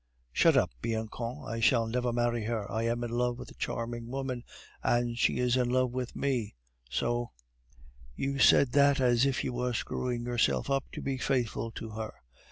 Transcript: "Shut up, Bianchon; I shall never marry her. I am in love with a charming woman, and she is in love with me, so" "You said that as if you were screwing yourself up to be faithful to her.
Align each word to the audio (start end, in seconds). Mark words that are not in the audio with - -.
"Shut 0.31 0.57
up, 0.57 0.71
Bianchon; 0.81 1.43
I 1.45 1.59
shall 1.59 1.85
never 1.85 2.11
marry 2.11 2.45
her. 2.45 2.67
I 2.71 2.85
am 2.85 3.03
in 3.03 3.11
love 3.11 3.37
with 3.37 3.51
a 3.51 3.53
charming 3.53 4.07
woman, 4.07 4.43
and 4.81 5.15
she 5.15 5.37
is 5.37 5.55
in 5.55 5.69
love 5.69 5.91
with 5.91 6.15
me, 6.15 6.55
so" 6.89 7.29
"You 8.15 8.39
said 8.39 8.71
that 8.71 8.99
as 8.99 9.27
if 9.27 9.43
you 9.43 9.53
were 9.53 9.73
screwing 9.75 10.23
yourself 10.25 10.71
up 10.71 10.85
to 10.93 11.03
be 11.03 11.19
faithful 11.19 11.69
to 11.73 11.91
her. 11.91 12.15